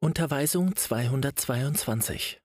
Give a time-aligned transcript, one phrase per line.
[0.00, 2.40] Unterweisung 222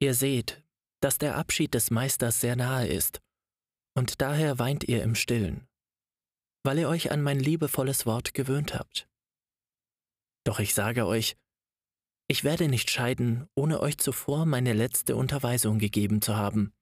[0.00, 0.62] Ihr seht,
[1.00, 3.20] dass der Abschied des Meisters sehr nahe ist,
[3.96, 5.66] und daher weint ihr im stillen,
[6.62, 9.08] weil ihr euch an mein liebevolles Wort gewöhnt habt.
[10.44, 11.36] Doch ich sage euch,
[12.28, 16.72] ich werde nicht scheiden, ohne euch zuvor meine letzte Unterweisung gegeben zu haben,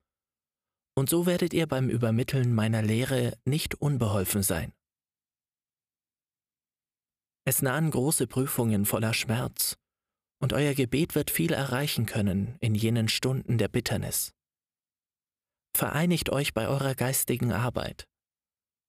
[0.94, 4.75] und so werdet ihr beim Übermitteln meiner Lehre nicht unbeholfen sein.
[7.48, 9.76] Es nahen große Prüfungen voller Schmerz,
[10.42, 14.32] und euer Gebet wird viel erreichen können in jenen Stunden der Bitternis.
[15.76, 18.08] Vereinigt euch bei eurer geistigen Arbeit.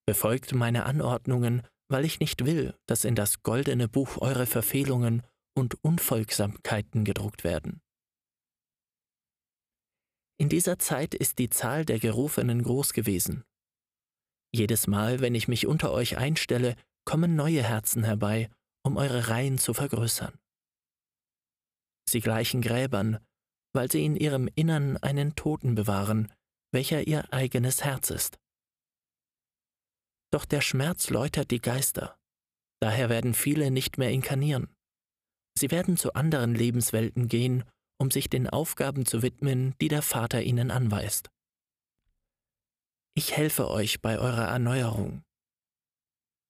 [0.08, 5.22] Befolgt meine Anordnungen, weil ich nicht will, dass in das goldene Buch eure Verfehlungen
[5.56, 7.82] und Unfolgsamkeiten gedruckt werden.
[10.40, 13.44] In dieser Zeit ist die Zahl der Gerufenen groß gewesen.
[14.52, 16.76] Jedes Mal, wenn ich mich unter euch einstelle,
[17.08, 18.50] kommen neue Herzen herbei,
[18.84, 20.38] um eure Reihen zu vergrößern.
[22.10, 23.26] Sie gleichen Gräbern,
[23.74, 26.34] weil sie in ihrem Innern einen Toten bewahren,
[26.74, 28.38] welcher ihr eigenes Herz ist.
[30.34, 32.20] Doch der Schmerz läutert die Geister,
[32.82, 34.68] daher werden viele nicht mehr inkarnieren.
[35.58, 37.64] Sie werden zu anderen Lebenswelten gehen,
[37.98, 41.30] um sich den Aufgaben zu widmen, die der Vater ihnen anweist.
[43.16, 45.24] Ich helfe euch bei eurer Erneuerung,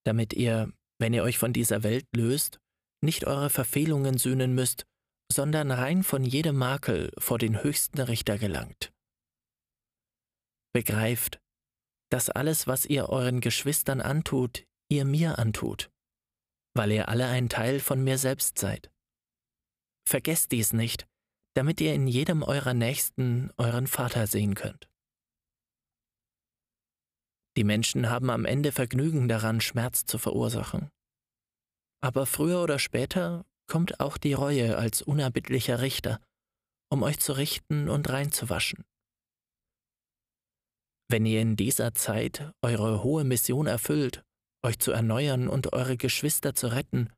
[0.07, 2.59] damit ihr, wenn ihr euch von dieser Welt löst,
[3.03, 4.85] nicht eure Verfehlungen sühnen müsst,
[5.31, 8.93] sondern rein von jedem Makel vor den höchsten Richter gelangt.
[10.73, 11.39] Begreift,
[12.09, 15.91] dass alles, was ihr euren Geschwistern antut, ihr mir antut,
[16.73, 18.89] weil ihr alle ein Teil von mir selbst seid.
[20.07, 21.05] Vergesst dies nicht,
[21.53, 24.87] damit ihr in jedem eurer Nächsten euren Vater sehen könnt.
[27.57, 30.91] Die Menschen haben am Ende Vergnügen daran, Schmerz zu verursachen.
[32.03, 36.21] Aber früher oder später kommt auch die Reue als unerbittlicher Richter,
[36.91, 38.85] um euch zu richten und reinzuwaschen.
[41.09, 44.23] Wenn ihr in dieser Zeit eure hohe Mission erfüllt,
[44.63, 47.11] euch zu erneuern und eure Geschwister zu retten,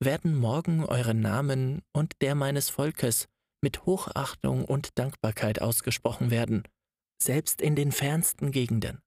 [0.00, 3.28] werden morgen eure Namen und der meines Volkes
[3.62, 6.66] mit Hochachtung und Dankbarkeit ausgesprochen werden,
[7.22, 9.02] selbst in den fernsten Gegenden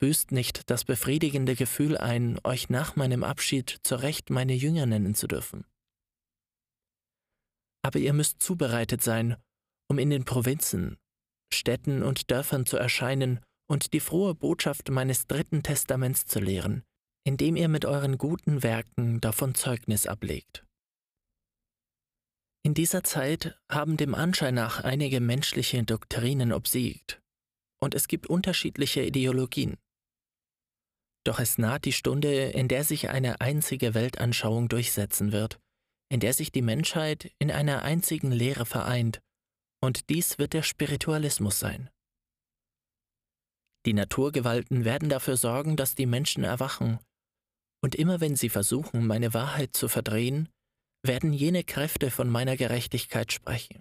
[0.00, 5.14] büßt nicht das befriedigende Gefühl ein, euch nach meinem Abschied zur Recht meine Jünger nennen
[5.14, 5.64] zu dürfen.
[7.82, 9.36] Aber ihr müsst zubereitet sein,
[9.88, 10.98] um in den Provinzen,
[11.52, 16.82] Städten und Dörfern zu erscheinen und die frohe Botschaft meines dritten Testaments zu lehren,
[17.24, 20.64] indem ihr mit euren guten Werken davon Zeugnis ablegt.
[22.62, 27.22] In dieser Zeit haben dem Anschein nach einige menschliche Doktrinen obsiegt,
[27.82, 29.76] und es gibt unterschiedliche Ideologien.
[31.24, 35.60] Doch es naht die Stunde, in der sich eine einzige Weltanschauung durchsetzen wird,
[36.10, 39.20] in der sich die Menschheit in einer einzigen Lehre vereint,
[39.82, 41.90] und dies wird der Spiritualismus sein.
[43.86, 46.98] Die Naturgewalten werden dafür sorgen, dass die Menschen erwachen,
[47.82, 50.50] und immer wenn sie versuchen, meine Wahrheit zu verdrehen,
[51.02, 53.80] werden jene Kräfte von meiner Gerechtigkeit sprechen.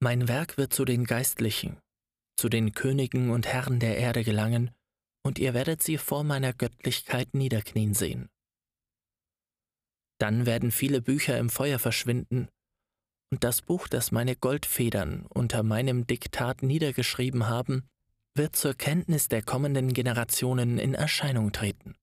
[0.00, 1.78] Mein Werk wird zu den Geistlichen,
[2.36, 4.72] zu den Königen und Herren der Erde gelangen,
[5.24, 8.28] und ihr werdet sie vor meiner Göttlichkeit niederknien sehen.
[10.18, 12.48] Dann werden viele Bücher im Feuer verschwinden,
[13.32, 17.88] und das Buch, das meine Goldfedern unter meinem Diktat niedergeschrieben haben,
[18.34, 21.96] wird zur Kenntnis der kommenden Generationen in Erscheinung treten.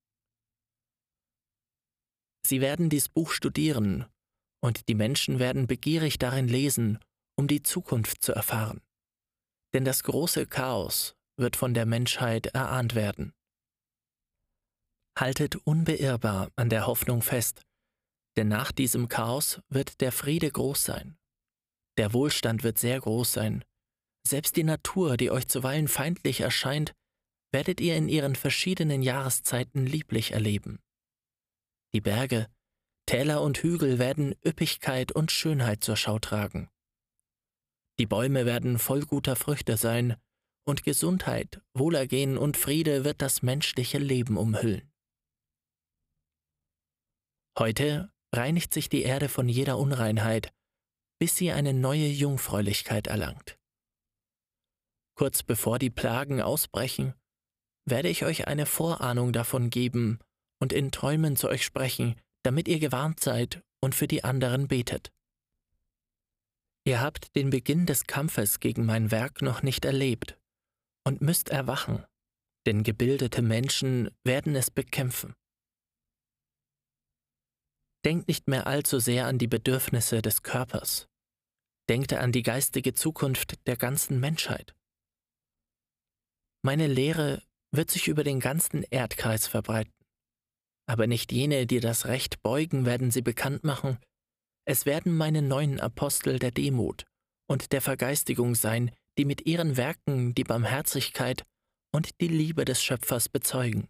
[2.46, 4.06] Sie werden dies Buch studieren,
[4.62, 7.00] und die Menschen werden begierig darin lesen,
[7.38, 8.81] um die Zukunft zu erfahren.
[9.74, 13.33] Denn das große Chaos, wird von der Menschheit erahnt werden.
[15.17, 17.63] Haltet unbeirrbar an der Hoffnung fest,
[18.38, 21.17] denn nach diesem Chaos wird der Friede groß sein.
[21.97, 23.66] Der Wohlstand wird sehr groß sein.
[24.25, 26.94] Selbst die Natur, die euch zuweilen feindlich erscheint,
[27.51, 30.79] werdet ihr in ihren verschiedenen Jahreszeiten lieblich erleben.
[31.93, 32.47] Die Berge,
[33.05, 36.69] Täler und Hügel werden Üppigkeit und Schönheit zur Schau tragen.
[37.97, 40.16] Die Bäume werden voll guter Früchte sein,
[40.69, 44.89] und Gesundheit, Wohlergehen und Friede wird das menschliche Leben umhüllen.
[47.57, 50.53] Heute reinigt sich die Erde von jeder Unreinheit,
[51.19, 53.57] bis sie eine neue Jungfräulichkeit erlangt.
[55.16, 57.13] Kurz bevor die Plagen ausbrechen,
[57.85, 60.19] werde ich euch eine Vorahnung davon geben
[60.61, 65.11] und in Träumen zu euch sprechen, damit ihr gewarnt seid und für die anderen betet.
[66.85, 70.39] Ihr habt den Beginn des Kampfes gegen mein Werk noch nicht erlebt,
[71.09, 72.06] und müsst erwachen,
[72.67, 75.34] denn gebildete Menschen werden es bekämpfen.
[78.06, 81.08] Denkt nicht mehr allzu sehr an die Bedürfnisse des Körpers.
[81.90, 84.76] Denkt an die geistige Zukunft der ganzen Menschheit.
[86.61, 87.41] Meine Lehre
[87.72, 89.96] wird sich über den ganzen Erdkreis verbreiten.
[90.85, 93.97] Aber nicht jene, die das Recht beugen, werden sie bekannt machen.
[94.66, 97.05] Es werden meine neuen Apostel der Demut
[97.47, 101.45] und der Vergeistigung sein, die mit ihren Werken die Barmherzigkeit
[101.93, 103.89] und die Liebe des Schöpfers bezeugen.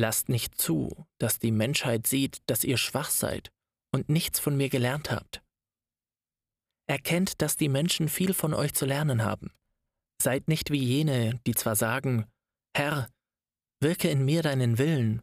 [0.00, 3.52] Lasst nicht zu, dass die Menschheit sieht, dass ihr schwach seid
[3.94, 5.42] und nichts von mir gelernt habt.
[6.88, 9.52] Erkennt, dass die Menschen viel von euch zu lernen haben.
[10.22, 12.24] Seid nicht wie jene, die zwar sagen,
[12.74, 13.10] Herr,
[13.80, 15.20] wirke in mir deinen Willen,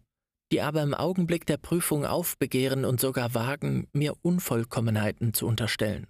[0.51, 6.05] die aber im Augenblick der Prüfung aufbegehren und sogar wagen, mir Unvollkommenheiten zu unterstellen.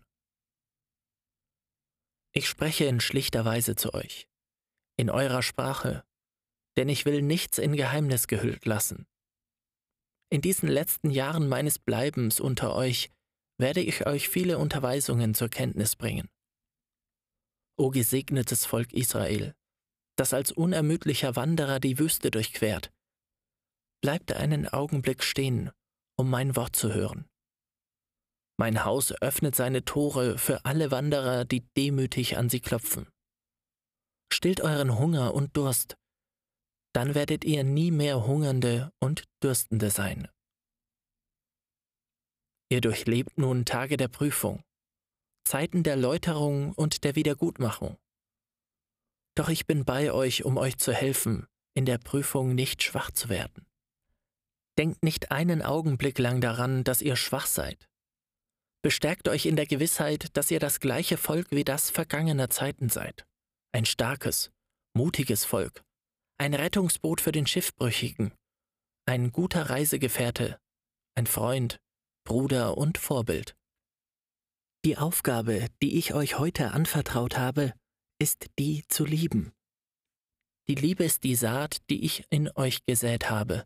[2.34, 4.28] Ich spreche in schlichter Weise zu euch,
[4.98, 6.04] in eurer Sprache,
[6.78, 9.08] denn ich will nichts in Geheimnis gehüllt lassen.
[10.32, 13.10] In diesen letzten Jahren meines Bleibens unter euch
[13.58, 16.30] werde ich euch viele Unterweisungen zur Kenntnis bringen.
[17.78, 19.56] O gesegnetes Volk Israel,
[20.16, 22.92] das als unermüdlicher Wanderer die Wüste durchquert,
[24.02, 25.72] bleibt einen Augenblick stehen,
[26.16, 27.28] um mein Wort zu hören.
[28.60, 33.08] Mein Haus öffnet seine Tore für alle Wanderer, die demütig an sie klopfen.
[34.34, 35.96] Stillt euren Hunger und Durst,
[36.94, 40.28] dann werdet ihr nie mehr Hungernde und Dürstende sein.
[42.70, 44.62] Ihr durchlebt nun Tage der Prüfung,
[45.46, 47.98] Zeiten der Läuterung und der Wiedergutmachung.
[49.36, 53.30] Doch ich bin bei euch, um euch zu helfen, in der Prüfung nicht schwach zu
[53.30, 53.66] werden.
[54.78, 57.89] Denkt nicht einen Augenblick lang daran, dass ihr schwach seid.
[58.82, 63.26] Bestärkt euch in der Gewissheit, dass ihr das gleiche Volk wie das vergangener Zeiten seid.
[63.74, 64.52] Ein starkes,
[64.96, 65.84] mutiges Volk.
[66.38, 68.34] Ein Rettungsboot für den Schiffbrüchigen.
[69.06, 70.58] Ein guter Reisegefährte.
[71.16, 71.82] Ein Freund,
[72.26, 73.58] Bruder und Vorbild.
[74.86, 77.74] Die Aufgabe, die ich euch heute anvertraut habe,
[78.18, 79.52] ist die zu lieben.
[80.70, 83.66] Die Liebe ist die Saat, die ich in euch gesät habe,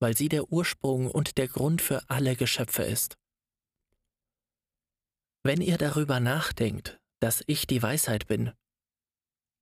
[0.00, 3.16] weil sie der Ursprung und der Grund für alle Geschöpfe ist.
[5.48, 8.52] Wenn ihr darüber nachdenkt, dass ich die Weisheit bin,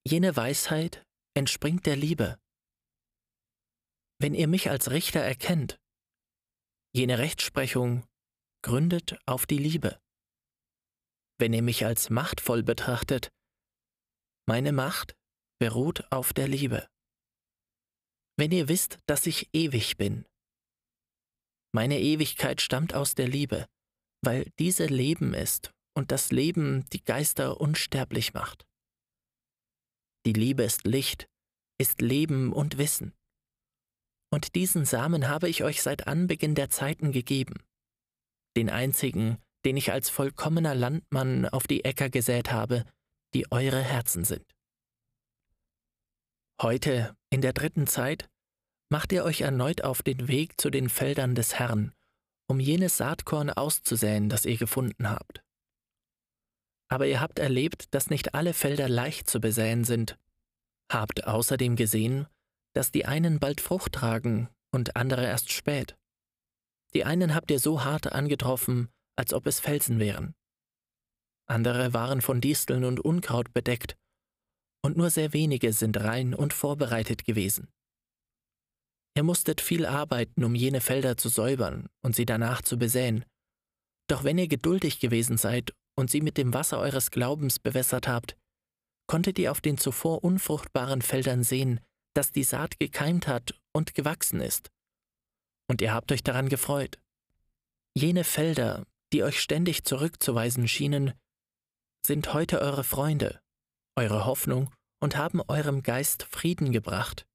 [0.05, 1.07] jene Weisheit
[1.37, 2.41] entspringt der Liebe.
[4.19, 5.79] Wenn ihr mich als Richter erkennt,
[6.93, 8.05] jene Rechtsprechung
[8.65, 10.01] gründet auf die Liebe.
[11.39, 13.31] Wenn ihr mich als machtvoll betrachtet,
[14.49, 15.15] meine Macht
[15.61, 16.89] beruht auf der Liebe.
[18.37, 20.27] Wenn ihr wisst, dass ich ewig bin,
[21.73, 23.69] meine Ewigkeit stammt aus der Liebe,
[24.25, 28.67] weil diese Leben ist und das Leben die Geister unsterblich macht.
[30.27, 31.29] Die Liebe ist Licht,
[31.79, 33.15] ist Leben und Wissen.
[34.31, 37.55] Und diesen Samen habe ich euch seit Anbeginn der Zeiten gegeben,
[38.57, 42.85] den einzigen, den ich als vollkommener Landmann auf die Äcker gesät habe,
[43.33, 44.45] die eure Herzen sind.
[46.61, 48.29] Heute, in der dritten Zeit,
[48.91, 51.93] macht ihr euch erneut auf den Weg zu den Feldern des Herrn,
[52.49, 55.46] um jenes Saatkorn auszusäen, das ihr gefunden habt.
[56.89, 60.19] Aber ihr habt erlebt, dass nicht alle Felder leicht zu besäen sind,
[60.91, 62.27] habt außerdem gesehen,
[62.75, 65.97] dass die einen bald Frucht tragen und andere erst spät.
[66.95, 70.35] Die einen habt ihr so hart angetroffen, als ob es Felsen wären.
[71.47, 73.97] Andere waren von Disteln und Unkraut bedeckt,
[74.83, 77.69] und nur sehr wenige sind rein und vorbereitet gewesen.
[79.17, 83.25] Ihr musstet viel arbeiten, um jene Felder zu säubern und sie danach zu besäen.
[84.09, 88.37] Doch wenn ihr geduldig gewesen seid und sie mit dem Wasser eures Glaubens bewässert habt,
[89.07, 91.81] konntet ihr auf den zuvor unfruchtbaren Feldern sehen,
[92.15, 94.71] dass die Saat gekeimt hat und gewachsen ist.
[95.69, 96.99] Und ihr habt euch daran gefreut.
[97.95, 101.13] Jene Felder, die euch ständig zurückzuweisen schienen,
[102.05, 103.41] sind heute eure Freunde,
[103.97, 107.27] eure Hoffnung und haben eurem Geist Frieden gebracht.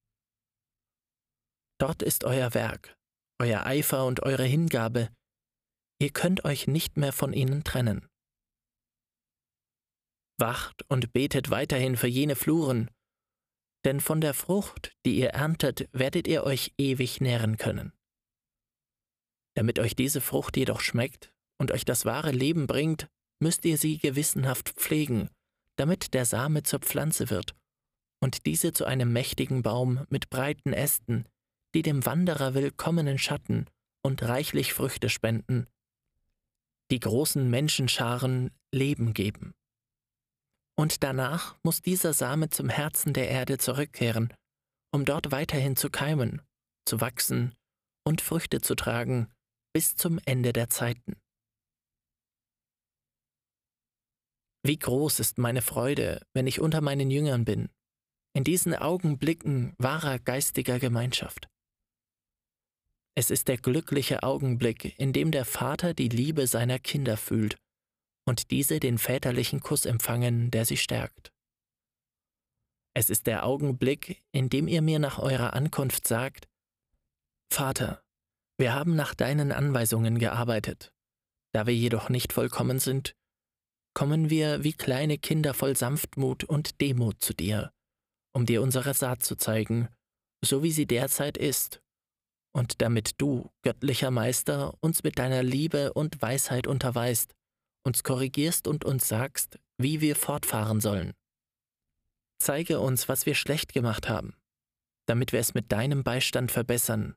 [1.80, 2.96] Dort ist euer Werk,
[3.40, 5.10] euer Eifer und eure Hingabe,
[6.00, 8.08] ihr könnt euch nicht mehr von ihnen trennen.
[10.42, 12.92] Wacht und betet weiterhin für jene Fluren,
[13.86, 17.94] denn von der Frucht, die ihr erntet, werdet ihr euch ewig nähren können.
[19.56, 23.08] Damit euch diese Frucht jedoch schmeckt und euch das wahre Leben bringt,
[23.40, 25.30] müsst ihr sie gewissenhaft pflegen,
[25.78, 27.56] damit der Same zur Pflanze wird
[28.22, 31.26] und diese zu einem mächtigen Baum mit breiten Ästen,
[31.74, 33.66] die dem Wanderer willkommenen Schatten
[34.04, 35.68] und reichlich Früchte spenden,
[36.92, 39.54] die großen Menschenscharen Leben geben.
[40.78, 44.34] Und danach muss dieser Same zum Herzen der Erde zurückkehren,
[44.92, 46.42] um dort weiterhin zu keimen,
[46.86, 47.54] zu wachsen
[48.04, 49.32] und Früchte zu tragen
[49.74, 51.16] bis zum Ende der Zeiten.
[54.64, 57.70] Wie groß ist meine Freude, wenn ich unter meinen Jüngern bin,
[58.34, 61.48] in diesen Augenblicken wahrer geistiger Gemeinschaft.
[63.16, 67.61] Es ist der glückliche Augenblick, in dem der Vater die Liebe seiner Kinder fühlt
[68.32, 71.34] und diese den väterlichen Kuss empfangen, der sie stärkt.
[72.96, 76.48] Es ist der Augenblick, in dem ihr mir nach eurer Ankunft sagt,
[77.52, 78.02] Vater,
[78.58, 80.94] wir haben nach deinen Anweisungen gearbeitet.
[81.52, 83.18] Da wir jedoch nicht vollkommen sind,
[83.94, 87.74] kommen wir wie kleine Kinder voll Sanftmut und Demut zu dir,
[88.34, 89.90] um dir unsere Saat zu zeigen,
[90.42, 91.82] so wie sie derzeit ist,
[92.54, 97.36] und damit du, göttlicher Meister, uns mit deiner Liebe und Weisheit unterweist,
[97.84, 101.14] uns korrigierst und uns sagst, wie wir fortfahren sollen.
[102.40, 104.36] Zeige uns, was wir schlecht gemacht haben,
[105.08, 107.16] damit wir es mit deinem Beistand verbessern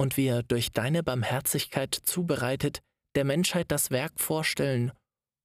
[0.00, 2.82] und wir durch deine Barmherzigkeit zubereitet
[3.14, 4.92] der Menschheit das Werk vorstellen,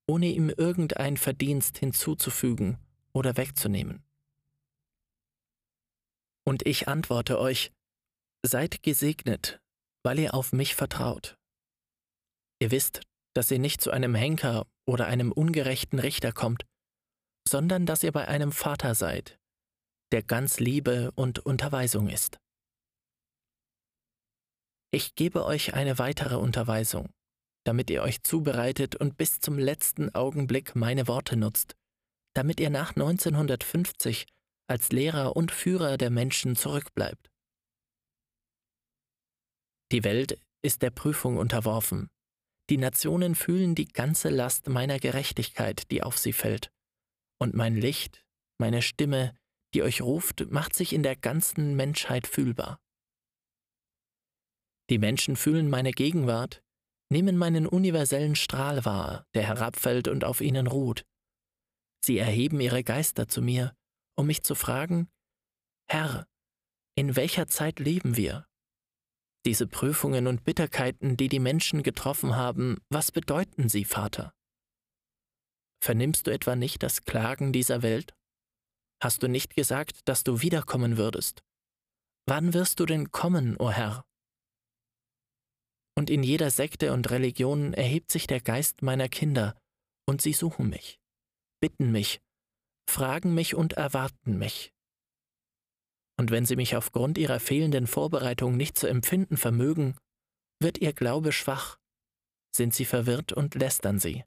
[0.08, 2.78] ohne ihm irgendein Verdienst hinzuzufügen
[3.14, 4.04] oder wegzunehmen.
[6.46, 7.72] Und ich antworte euch,
[8.46, 9.62] seid gesegnet,
[10.04, 11.38] weil ihr auf mich vertraut.
[12.60, 13.02] Ihr wisst,
[13.34, 16.66] dass ihr nicht zu einem Henker oder einem ungerechten Richter kommt,
[17.48, 19.40] sondern dass ihr bei einem Vater seid,
[20.12, 22.40] der ganz Liebe und Unterweisung ist.
[24.92, 27.10] Ich gebe euch eine weitere Unterweisung,
[27.66, 31.76] damit ihr euch zubereitet und bis zum letzten Augenblick meine Worte nutzt,
[32.36, 34.28] damit ihr nach 1950
[34.70, 37.32] als Lehrer und Führer der Menschen zurückbleibt.
[39.92, 42.10] Die Welt ist der Prüfung unterworfen.
[42.70, 46.72] Die Nationen fühlen die ganze Last meiner Gerechtigkeit, die auf sie fällt.
[47.40, 48.26] Und mein Licht,
[48.58, 49.36] meine Stimme,
[49.74, 52.80] die euch ruft, macht sich in der ganzen Menschheit fühlbar.
[54.90, 56.64] Die Menschen fühlen meine Gegenwart,
[57.10, 61.06] nehmen meinen universellen Strahl wahr, der herabfällt und auf ihnen ruht.
[62.04, 63.76] Sie erheben ihre Geister zu mir,
[64.16, 65.10] um mich zu fragen,
[65.88, 66.28] Herr,
[66.96, 68.46] in welcher Zeit leben wir?
[69.46, 74.34] Diese Prüfungen und Bitterkeiten, die die Menschen getroffen haben, was bedeuten sie, Vater?
[75.84, 78.14] Vernimmst du etwa nicht das Klagen dieser Welt?
[79.02, 81.44] Hast du nicht gesagt, dass du wiederkommen würdest?
[82.26, 84.06] Wann wirst du denn kommen, o oh Herr?
[85.98, 89.58] Und in jeder Sekte und Religion erhebt sich der Geist meiner Kinder,
[90.08, 91.02] und sie suchen mich,
[91.60, 92.22] bitten mich,
[92.90, 94.74] fragen mich und erwarten mich.
[96.20, 99.96] Und wenn sie mich aufgrund ihrer fehlenden Vorbereitung nicht zu empfinden vermögen,
[100.62, 101.78] wird ihr Glaube schwach,
[102.56, 104.24] sind sie verwirrt und lästern sie.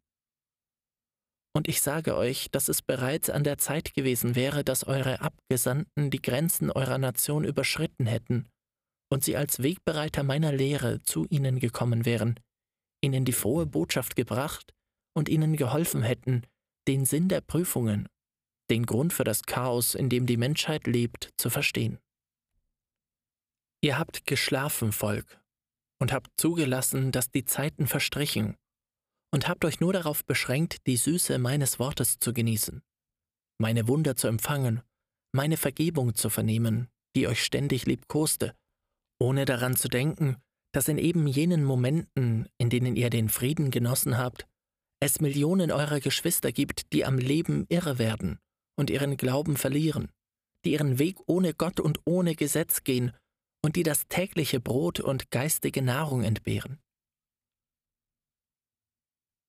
[1.57, 6.11] Und ich sage euch, dass es bereits an der Zeit gewesen wäre, dass eure Abgesandten
[6.11, 8.47] die Grenzen eurer Nation überschritten hätten
[9.11, 12.39] und sie als Wegbereiter meiner Lehre zu ihnen gekommen wären,
[13.03, 14.75] ihnen die frohe Botschaft gebracht
[15.17, 16.43] und ihnen geholfen hätten,
[16.89, 18.07] den Sinn der Prüfungen,
[18.71, 21.99] den Grund für das Chaos, in dem die Menschheit lebt, zu verstehen.
[23.83, 25.41] Ihr habt geschlafen, Volk,
[26.01, 28.57] und habt zugelassen, dass die Zeiten verstrichen,
[29.33, 32.83] und habt euch nur darauf beschränkt, die Süße meines Wortes zu genießen,
[33.59, 34.83] meine Wunder zu empfangen,
[35.33, 38.55] meine Vergebung zu vernehmen, die euch ständig liebkoste
[39.19, 40.37] ohne daran zu denken,
[40.73, 44.47] dass in eben jenen Momenten, in denen ihr den Frieden genossen habt,
[45.01, 48.39] es Millionen eurer Geschwister gibt, die am Leben irre werden
[48.77, 50.13] und ihren Glauben verlieren,
[50.65, 53.13] die ihren Weg ohne Gott und ohne Gesetz gehen
[53.63, 56.79] und die das tägliche Brot und geistige Nahrung entbehren.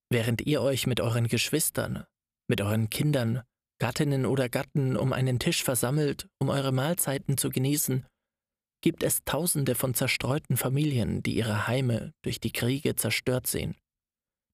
[0.10, 2.06] Während ihr euch mit euren Geschwistern,
[2.48, 3.44] mit euren Kindern,
[3.80, 8.06] Gattinnen oder Gatten um einen Tisch versammelt, um eure Mahlzeiten zu genießen
[8.82, 13.76] gibt es Tausende von zerstreuten Familien, die ihre Heime durch die Kriege zerstört sehen,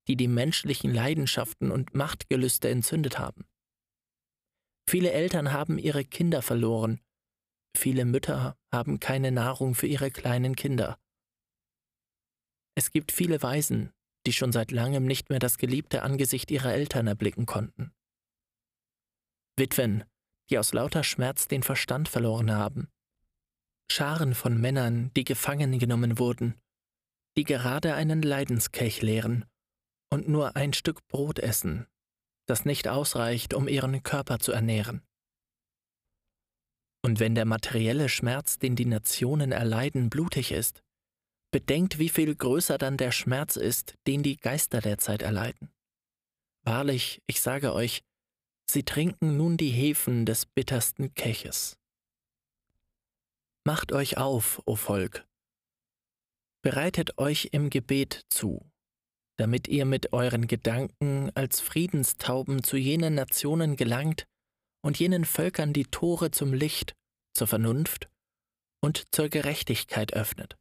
[0.08, 3.46] die die menschlichen Leidenschaften und Machtgelüste entzündet haben.
[4.94, 7.02] Viele Eltern haben ihre Kinder verloren,
[7.76, 11.00] viele Mütter haben keine Nahrung für ihre kleinen Kinder.
[12.76, 13.92] Es gibt viele Waisen,
[14.28, 17.92] die schon seit langem nicht mehr das geliebte Angesicht ihrer Eltern erblicken konnten.
[19.58, 20.04] Witwen,
[20.52, 22.88] die aus lauter Schmerz den Verstand verloren haben,
[23.92, 26.62] Scharen von Männern, die gefangen genommen wurden,
[27.36, 29.46] die gerade einen Leidenskelch leeren
[30.12, 31.88] und nur ein Stück Brot essen,
[32.46, 35.02] das nicht ausreicht, um ihren Körper zu ernähren.
[37.02, 40.82] Und wenn der materielle Schmerz, den die Nationen erleiden, blutig ist,
[41.52, 45.70] bedenkt, wie viel größer dann der Schmerz ist, den die Geister derzeit erleiden.
[46.64, 48.04] Wahrlich, ich sage euch,
[48.70, 51.78] sie trinken nun die Hefen des bittersten Kelches.
[53.66, 55.28] Macht euch auf, o Volk,
[56.62, 58.66] bereitet euch im Gebet zu,
[59.38, 64.26] damit ihr mit euren Gedanken als Friedenstauben zu jenen Nationen gelangt
[64.84, 66.96] und jenen Völkern die Tore zum Licht,
[67.34, 68.10] zur Vernunft
[68.82, 70.56] und zur Gerechtigkeit öffnet.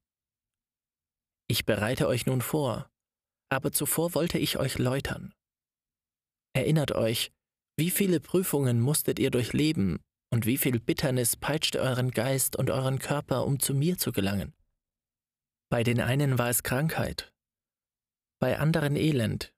[1.48, 2.88] Ich bereite euch nun vor,
[3.50, 5.34] aber zuvor wollte ich euch läutern.
[6.54, 7.30] Erinnert euch,
[7.76, 10.00] wie viele Prüfungen musstet ihr durchleben
[10.30, 14.54] und wie viel Bitternis peitschte euren Geist und euren Körper, um zu mir zu gelangen.
[15.70, 17.32] Bei den einen war es Krankheit,
[18.42, 19.54] bei anderen Elend,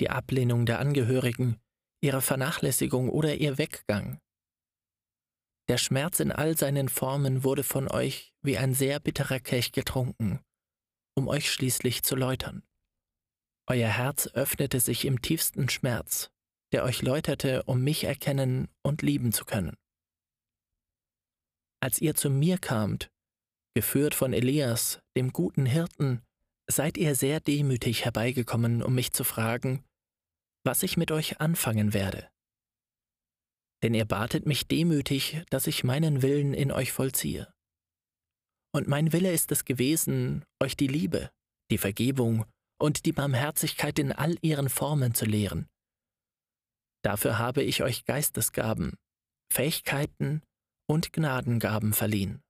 [0.00, 1.60] die Ablehnung der Angehörigen,
[2.00, 4.20] ihre Vernachlässigung oder ihr Weggang.
[5.68, 10.38] Der Schmerz in all seinen Formen wurde von euch wie ein sehr bitterer Kelch getrunken,
[11.16, 12.62] um euch schließlich zu läutern.
[13.66, 16.30] Euer Herz öffnete sich im tiefsten Schmerz,
[16.70, 19.76] der euch läuterte, um mich erkennen und lieben zu können.
[21.80, 23.10] Als ihr zu mir kamt,
[23.76, 26.22] Geführt von Elias, dem guten Hirten,
[26.66, 29.84] seid ihr sehr demütig herbeigekommen, um mich zu fragen,
[30.64, 32.28] was ich mit euch anfangen werde.
[33.82, 37.52] Denn ihr batet mich demütig, dass ich meinen Willen in euch vollziehe.
[38.74, 41.30] Und mein Wille ist es gewesen, euch die Liebe,
[41.70, 42.46] die Vergebung
[42.80, 45.68] und die Barmherzigkeit in all ihren Formen zu lehren.
[47.02, 48.94] Dafür habe ich euch Geistesgaben,
[49.52, 50.42] Fähigkeiten
[50.88, 52.42] und Gnadengaben verliehen.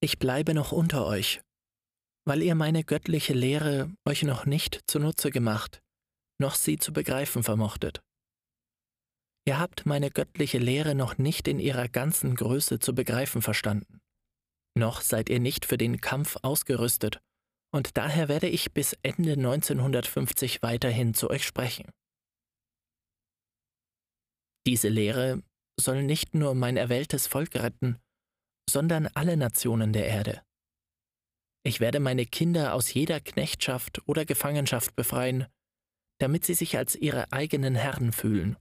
[0.00, 1.40] Ich bleibe noch unter euch,
[2.24, 5.82] weil ihr meine göttliche Lehre euch noch nicht zunutze gemacht,
[6.40, 8.02] noch sie zu begreifen vermochtet.
[9.46, 14.00] Ihr habt meine göttliche Lehre noch nicht in ihrer ganzen Größe zu begreifen verstanden.
[14.76, 17.20] Noch seid ihr nicht für den Kampf ausgerüstet,
[17.72, 21.90] und daher werde ich bis Ende 1950 weiterhin zu euch sprechen.
[24.66, 25.42] Diese Lehre
[25.78, 27.98] soll nicht nur mein erwähltes Volk retten,
[28.70, 30.42] sondern alle Nationen der Erde.
[31.66, 35.46] Ich werde meine Kinder aus jeder Knechtschaft oder Gefangenschaft befreien,
[36.20, 38.56] damit sie sich als ihre eigenen Herren fühlen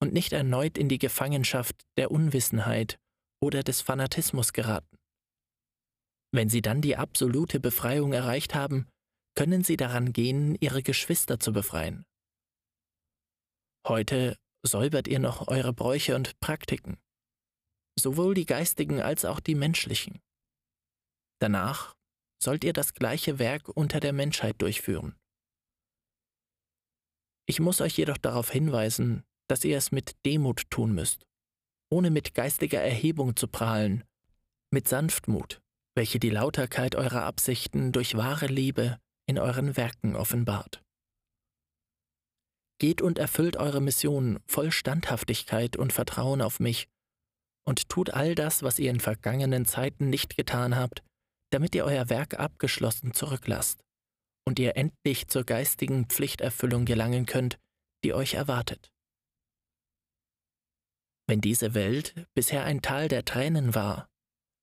[0.00, 2.98] und nicht erneut in die Gefangenschaft der Unwissenheit
[3.42, 4.98] oder des Fanatismus geraten.
[6.34, 8.86] Wenn sie dann die absolute Befreiung erreicht haben,
[9.34, 12.04] können sie daran gehen, ihre Geschwister zu befreien.
[13.86, 16.98] Heute säubert ihr noch eure Bräuche und Praktiken
[17.98, 20.20] sowohl die geistigen als auch die menschlichen.
[21.40, 21.94] Danach
[22.42, 25.14] sollt ihr das gleiche Werk unter der Menschheit durchführen.
[27.46, 31.26] Ich muss euch jedoch darauf hinweisen, dass ihr es mit Demut tun müsst,
[31.90, 34.04] ohne mit geistiger Erhebung zu prahlen,
[34.70, 35.60] mit Sanftmut,
[35.94, 40.82] welche die Lauterkeit eurer Absichten durch wahre Liebe in euren Werken offenbart.
[42.78, 46.88] Geht und erfüllt eure Mission voll Standhaftigkeit und Vertrauen auf mich
[47.64, 51.02] und tut all das, was ihr in vergangenen Zeiten nicht getan habt,
[51.52, 53.84] damit ihr euer Werk abgeschlossen zurücklasst
[54.46, 57.58] und ihr endlich zur geistigen Pflichterfüllung gelangen könnt,
[58.04, 58.90] die euch erwartet.
[61.28, 64.08] Wenn diese Welt bisher ein Tal der Tränen war,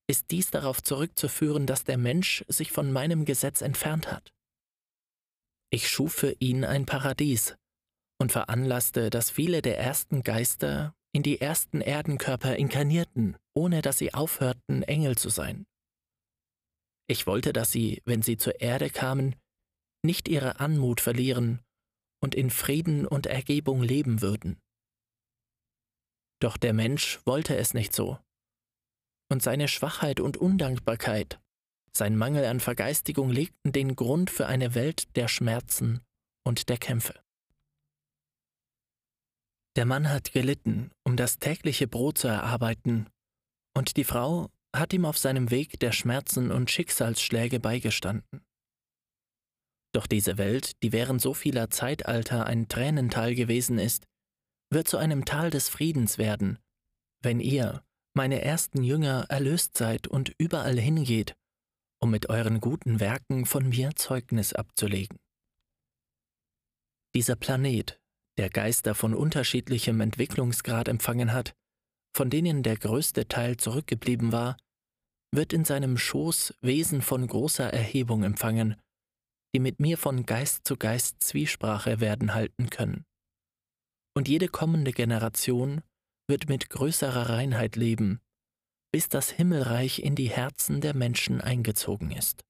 [0.10, 4.34] ist dies darauf zurückzuführen, dass der Mensch sich von meinem Gesetz entfernt hat.
[5.72, 7.56] Ich schuf für ihn ein Paradies
[8.20, 14.14] und veranlasste, dass viele der ersten Geister in die ersten Erdenkörper inkarnierten, ohne dass sie
[14.14, 15.66] aufhörten, Engel zu sein.
[17.10, 19.36] Ich wollte, dass sie, wenn sie zur Erde kamen,
[20.06, 21.60] nicht ihre Anmut verlieren
[22.22, 24.60] und in Frieden und Ergebung leben würden.
[26.40, 28.20] Doch der Mensch wollte es nicht so.
[29.32, 31.42] Und seine Schwachheit und Undankbarkeit,
[31.92, 36.02] sein Mangel an Vergeistigung legten den Grund für eine Welt der Schmerzen
[36.46, 37.20] und der Kämpfe.
[39.76, 43.10] Der Mann hat gelitten, um das tägliche Brot zu erarbeiten,
[43.76, 48.46] und die Frau hat ihm auf seinem Weg der Schmerzen und Schicksalsschläge beigestanden.
[49.92, 54.06] Doch diese Welt, die während so vieler Zeitalter ein Tränental gewesen ist,
[54.70, 56.60] wird zu einem Tal des Friedens werden,
[57.22, 61.36] wenn ihr, meine ersten Jünger, erlöst seid und überall hingeht,
[62.00, 65.18] um mit euren guten Werken von mir Zeugnis abzulegen.
[67.16, 68.00] Dieser Planet,
[68.38, 71.56] der Geister von unterschiedlichem Entwicklungsgrad empfangen hat,
[72.16, 74.58] von denen der größte Teil zurückgeblieben war,
[75.32, 78.76] wird in seinem Schoß Wesen von großer Erhebung empfangen,
[79.54, 83.06] die mit mir von Geist zu Geist Zwiesprache werden halten können.
[84.16, 85.82] Und jede kommende Generation
[86.28, 88.20] wird mit größerer Reinheit leben,
[88.92, 92.44] bis das Himmelreich in die Herzen der Menschen eingezogen ist.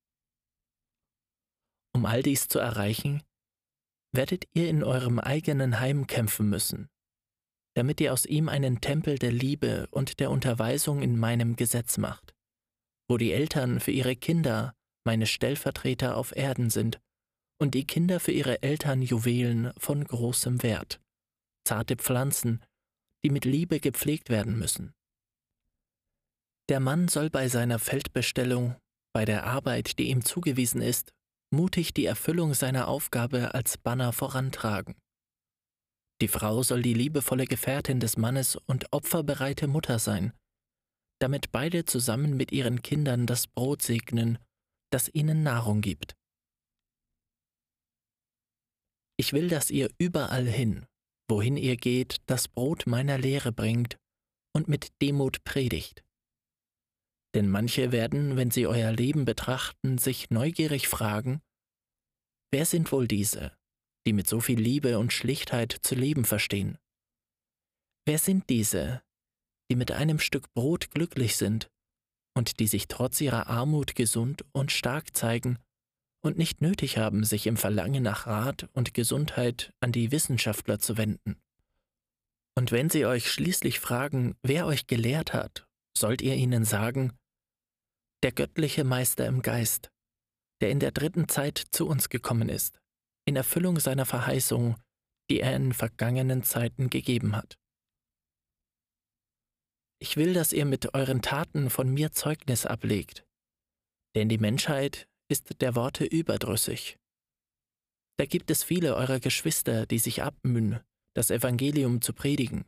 [1.94, 3.24] Um all dies zu erreichen,
[4.14, 6.90] werdet ihr in eurem eigenen Heim kämpfen müssen,
[7.76, 12.34] damit ihr aus ihm einen Tempel der Liebe und der Unterweisung in meinem Gesetz macht,
[13.08, 14.74] wo die Eltern für ihre Kinder
[15.06, 17.00] meine Stellvertreter auf Erden sind
[17.60, 21.00] und die Kinder für ihre Eltern Juwelen von großem Wert,
[21.66, 22.64] zarte Pflanzen,
[23.24, 24.94] die mit Liebe gepflegt werden müssen.
[26.70, 28.76] Der Mann soll bei seiner Feldbestellung,
[29.14, 31.12] bei der Arbeit, die ihm zugewiesen ist,
[31.52, 34.96] mutig die Erfüllung seiner Aufgabe als Banner vorantragen.
[36.22, 40.34] Die Frau soll die liebevolle Gefährtin des Mannes und opferbereite Mutter sein,
[41.20, 44.38] damit beide zusammen mit ihren Kindern das Brot segnen,
[44.92, 46.16] das ihnen Nahrung gibt.
[49.18, 50.86] Ich will, dass ihr überall hin,
[51.30, 53.98] wohin ihr geht, das Brot meiner Lehre bringt
[54.56, 56.04] und mit Demut predigt.
[57.36, 61.42] Denn manche werden, wenn sie euer Leben betrachten, sich neugierig fragen,
[62.52, 63.56] wer sind wohl diese,
[64.10, 66.80] die mit so viel Liebe und Schlichtheit zu leben verstehen?
[68.08, 69.04] Wer sind diese,
[69.70, 71.70] die mit einem Stück Brot glücklich sind
[72.36, 75.60] und die sich trotz ihrer Armut gesund und stark zeigen
[76.22, 80.98] und nicht nötig haben, sich im Verlangen nach Rat und Gesundheit an die Wissenschaftler zu
[80.98, 81.40] wenden?
[82.56, 87.14] Und wenn sie euch schließlich fragen, wer euch gelehrt hat, sollt ihr ihnen sagen,
[88.24, 89.92] der göttliche Meister im Geist,
[90.62, 92.82] der in der dritten Zeit zu uns gekommen ist,
[93.30, 94.76] in Erfüllung seiner Verheißung,
[95.30, 97.60] die er in vergangenen Zeiten gegeben hat.
[100.02, 103.26] Ich will, dass ihr mit euren Taten von mir Zeugnis ablegt,
[104.16, 106.98] denn die Menschheit ist der Worte überdrüssig.
[108.18, 110.80] Da gibt es viele eurer Geschwister, die sich abmühen,
[111.16, 112.66] das Evangelium zu predigen,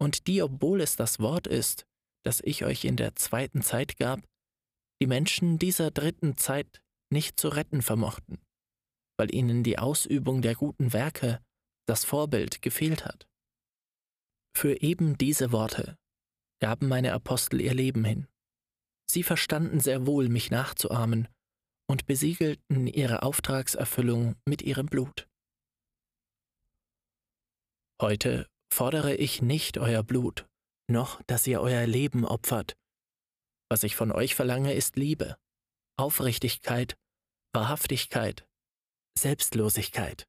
[0.00, 1.84] und die, obwohl es das Wort ist,
[2.24, 4.20] das ich euch in der zweiten Zeit gab,
[5.02, 6.80] die Menschen dieser dritten Zeit
[7.12, 8.38] nicht zu retten vermochten,
[9.20, 11.44] weil ihnen die Ausübung der guten Werke,
[11.86, 13.28] das Vorbild, gefehlt hat.
[14.56, 15.98] Für eben diese Worte
[16.58, 18.28] gaben meine Apostel ihr Leben hin.
[19.10, 21.28] Sie verstanden sehr wohl, mich nachzuahmen
[21.86, 25.28] und besiegelten ihre Auftragserfüllung mit ihrem Blut.
[28.00, 30.48] Heute fordere ich nicht euer Blut,
[30.88, 32.74] noch dass ihr euer Leben opfert,
[33.68, 35.36] was ich von euch verlange, ist Liebe,
[35.98, 36.96] Aufrichtigkeit,
[37.52, 38.46] Wahrhaftigkeit,
[39.18, 40.26] Selbstlosigkeit.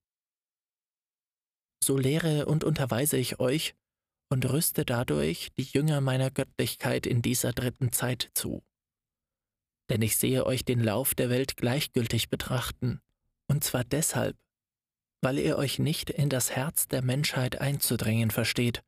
[1.84, 3.76] So lehre und unterweise ich euch
[4.32, 8.63] und rüste dadurch die Jünger meiner Göttlichkeit in dieser dritten Zeit zu.
[9.89, 13.02] Denn ich sehe euch den Lauf der Welt gleichgültig betrachten,
[13.50, 14.38] und zwar deshalb,
[15.22, 18.84] weil ihr euch nicht in das Herz der Menschheit einzudrängen versteht,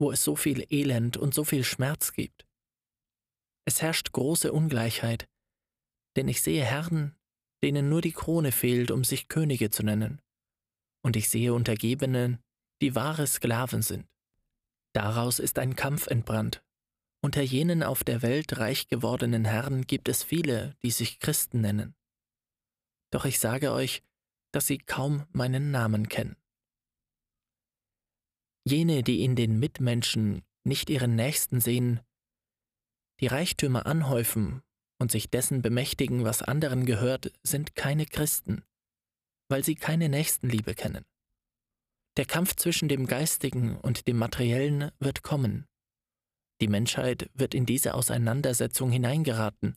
[0.00, 2.46] wo es so viel Elend und so viel Schmerz gibt.
[3.66, 5.28] Es herrscht große Ungleichheit,
[6.16, 7.17] denn ich sehe Herren,
[7.62, 10.20] denen nur die Krone fehlt, um sich Könige zu nennen,
[11.02, 12.38] und ich sehe Untergebenen,
[12.80, 14.06] die wahre Sklaven sind.
[14.92, 16.62] Daraus ist ein Kampf entbrannt.
[17.20, 21.94] Unter jenen auf der Welt reich gewordenen Herren gibt es viele, die sich Christen nennen.
[23.10, 24.02] Doch ich sage euch,
[24.52, 26.36] dass sie kaum meinen Namen kennen.
[28.64, 32.00] Jene, die in den Mitmenschen nicht ihren Nächsten sehen,
[33.20, 34.62] die Reichtümer anhäufen
[34.98, 38.62] und sich dessen bemächtigen, was anderen gehört, sind keine Christen,
[39.48, 41.04] weil sie keine Nächstenliebe kennen.
[42.16, 45.66] Der Kampf zwischen dem Geistigen und dem Materiellen wird kommen.
[46.60, 49.76] Die Menschheit wird in diese Auseinandersetzung hineingeraten.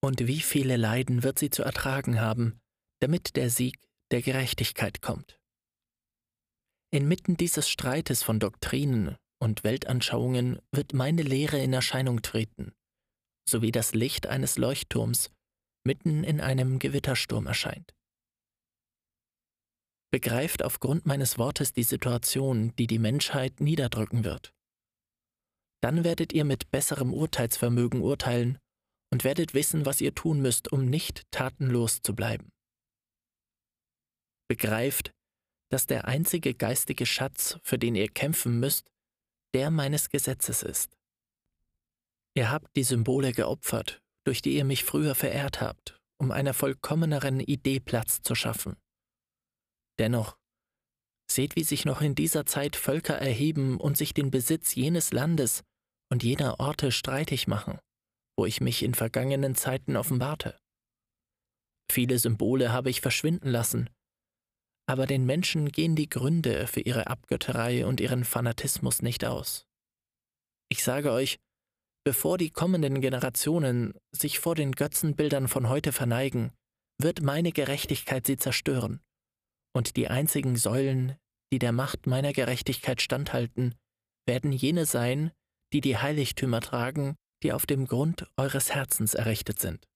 [0.00, 2.60] Und wie viele Leiden wird sie zu ertragen haben,
[3.00, 3.78] damit der Sieg
[4.10, 5.40] der Gerechtigkeit kommt.
[6.90, 12.72] Inmitten dieses Streites von Doktrinen und Weltanschauungen wird meine Lehre in Erscheinung treten,
[13.48, 15.30] so wie das Licht eines Leuchtturms
[15.84, 17.94] mitten in einem Gewittersturm erscheint.
[20.10, 24.54] Begreift aufgrund meines Wortes die Situation, die die Menschheit niederdrücken wird.
[25.82, 28.58] Dann werdet ihr mit besserem Urteilsvermögen urteilen
[29.12, 32.50] und werdet wissen, was ihr tun müsst, um nicht tatenlos zu bleiben.
[34.48, 35.12] Begreift,
[35.70, 38.90] dass der einzige geistige Schatz, für den ihr kämpfen müsst,
[39.54, 40.97] der meines Gesetzes ist.
[42.34, 47.40] Ihr habt die Symbole geopfert, durch die ihr mich früher verehrt habt, um einer vollkommeneren
[47.40, 48.76] Idee Platz zu schaffen.
[49.98, 50.36] Dennoch,
[51.30, 55.62] seht, wie sich noch in dieser Zeit Völker erheben und sich den Besitz jenes Landes
[56.10, 57.78] und jener Orte streitig machen,
[58.36, 60.58] wo ich mich in vergangenen Zeiten offenbarte.
[61.90, 63.90] Viele Symbole habe ich verschwinden lassen,
[64.86, 69.66] aber den Menschen gehen die Gründe für ihre Abgötterei und ihren Fanatismus nicht aus.
[70.70, 71.38] Ich sage euch,
[72.08, 76.52] bevor die kommenden Generationen sich vor den Götzenbildern von heute verneigen,
[76.98, 79.02] wird meine Gerechtigkeit sie zerstören,
[79.76, 81.18] Und die einzigen Säulen,
[81.52, 83.74] die der Macht meiner Gerechtigkeit standhalten,
[84.26, 85.32] werden jene sein,
[85.74, 89.86] die die Heiligtümer tragen, die auf dem Grund eures Herzens errichtet sind.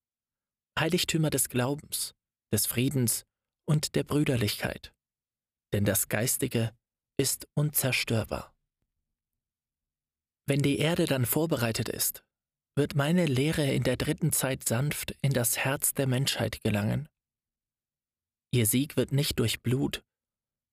[0.78, 2.12] Heiligtümer des Glaubens,
[2.52, 3.24] des Friedens
[3.66, 4.92] und der Brüderlichkeit.
[5.72, 6.76] Denn das Geistige
[7.18, 8.51] ist unzerstörbar.
[10.46, 12.24] Wenn die Erde dann vorbereitet ist,
[12.74, 17.08] wird meine Lehre in der dritten Zeit sanft in das Herz der Menschheit gelangen.
[18.50, 20.02] Ihr Sieg wird nicht durch Blut,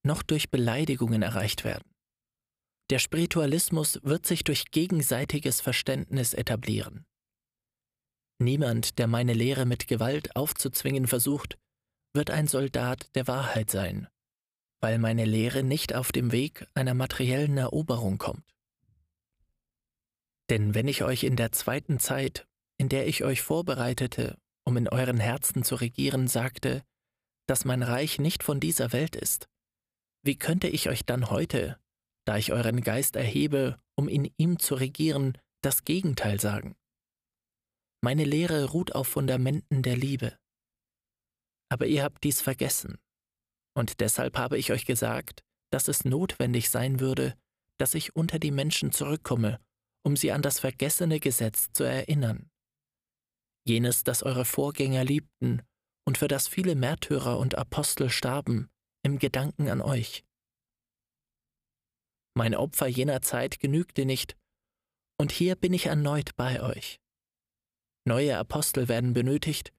[0.03, 1.89] noch durch Beleidigungen erreicht werden.
[2.89, 7.05] Der Spiritualismus wird sich durch gegenseitiges Verständnis etablieren.
[8.41, 11.57] Niemand, der meine Lehre mit Gewalt aufzuzwingen versucht,
[12.13, 14.07] wird ein Soldat der Wahrheit sein,
[14.81, 18.55] weil meine Lehre nicht auf dem Weg einer materiellen Eroberung kommt.
[20.49, 24.87] Denn wenn ich euch in der zweiten Zeit, in der ich euch vorbereitete, um in
[24.87, 26.83] euren Herzen zu regieren, sagte,
[27.47, 29.47] dass mein Reich nicht von dieser Welt ist,
[30.23, 31.79] wie könnte ich euch dann heute,
[32.25, 36.75] da ich euren Geist erhebe, um in ihm zu regieren, das Gegenteil sagen?
[38.01, 40.37] Meine Lehre ruht auf Fundamenten der Liebe.
[41.69, 42.97] Aber ihr habt dies vergessen,
[43.75, 47.35] und deshalb habe ich euch gesagt, dass es notwendig sein würde,
[47.77, 49.59] dass ich unter die Menschen zurückkomme
[50.03, 52.49] um sie an das vergessene Gesetz zu erinnern.
[53.65, 55.61] Jenes, das eure Vorgänger liebten
[56.05, 58.69] und für das viele Märtyrer und Apostel starben,
[59.03, 60.25] im Gedanken an euch.
[62.35, 64.37] Mein Opfer jener Zeit genügte nicht,
[65.19, 66.99] und hier bin ich erneut bei euch.
[68.05, 69.73] Neue Apostel werden benötigt,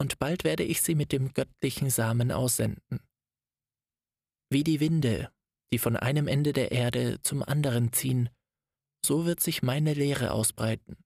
[0.00, 3.00] und bald werde ich sie mit dem göttlichen Samen aussenden.
[4.50, 5.30] Wie die Winde,
[5.72, 8.30] die von einem Ende der Erde zum anderen ziehen
[9.04, 10.96] so wird sich meine Lehre ausbreiten.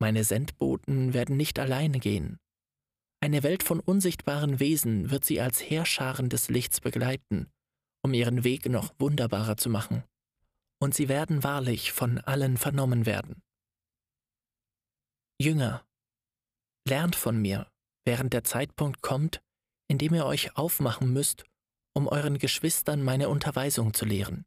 [0.00, 2.38] Meine Sendboten werden nicht alleine gehen.
[3.20, 7.52] Eine Welt von unsichtbaren Wesen wird sie als Heerscharen des Lichts begleiten,
[8.02, 10.02] um ihren Weg noch wunderbarer zu machen.
[10.80, 13.42] Und sie werden wahrlich von allen vernommen werden.
[15.40, 15.86] Jünger,
[16.88, 17.70] lernt von mir,
[18.04, 19.40] während der Zeitpunkt kommt,
[19.88, 21.44] in dem ihr euch aufmachen müsst,
[21.94, 24.44] um euren Geschwistern meine Unterweisung zu lehren.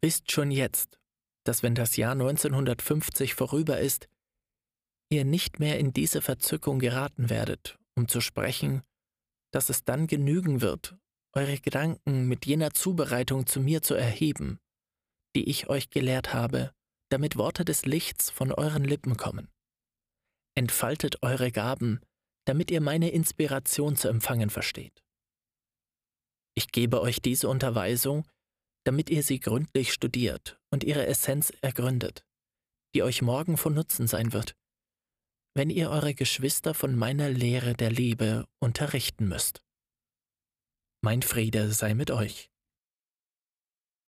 [0.00, 0.98] Wisst schon jetzt,
[1.44, 4.08] dass wenn das Jahr 1950 vorüber ist,
[5.10, 8.82] ihr nicht mehr in diese Verzückung geraten werdet, um zu sprechen,
[9.52, 10.96] dass es dann genügen wird,
[11.34, 14.58] eure Gedanken mit jener Zubereitung zu mir zu erheben,
[15.34, 16.72] die ich euch gelehrt habe,
[17.10, 19.48] damit Worte des Lichts von euren Lippen kommen.
[20.54, 22.00] Entfaltet eure Gaben,
[22.46, 25.02] damit ihr meine Inspiration zu empfangen versteht.
[26.54, 28.26] Ich gebe euch diese Unterweisung,
[28.88, 32.24] damit ihr sie gründlich studiert und ihre Essenz ergründet,
[32.94, 34.56] die euch morgen von Nutzen sein wird,
[35.54, 39.62] wenn ihr eure Geschwister von meiner Lehre der Liebe unterrichten müsst.
[41.02, 42.50] Mein Friede sei mit euch.